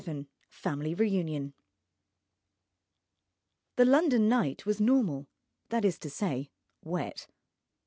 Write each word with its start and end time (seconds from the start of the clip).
VII 0.03 0.25
FAMILY 0.49 0.95
REUNION 0.95 1.53
The 3.75 3.85
London 3.85 4.27
night 4.27 4.65
was 4.65 4.81
normal: 4.81 5.27
that 5.69 5.85
is 5.85 5.99
to 5.99 6.09
say, 6.09 6.49
wet. 6.81 7.27